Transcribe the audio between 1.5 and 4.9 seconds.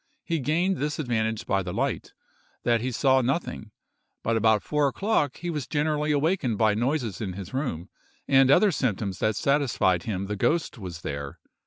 the light, that he saw nothing; but about four